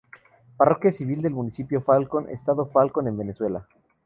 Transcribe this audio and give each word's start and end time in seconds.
Parroquia 0.57 0.89
civil 0.89 1.21
del 1.21 1.31
municipio 1.35 1.79
Falcón, 1.79 2.27
estado 2.31 2.65
Falcón 2.65 3.07
en 3.07 3.17
Venezuela. 3.19 3.67